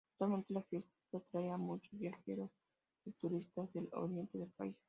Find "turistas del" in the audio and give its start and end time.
3.11-3.87